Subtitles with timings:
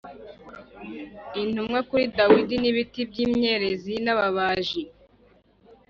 [1.41, 4.81] Intumwa kuri dawidi n ibiti by imyerezi n ababaji